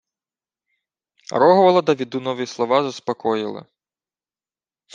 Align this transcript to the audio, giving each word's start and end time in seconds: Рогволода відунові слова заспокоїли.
Рогволода 1.31 1.93
відунові 1.93 2.45
слова 2.45 2.83
заспокоїли. 2.83 3.65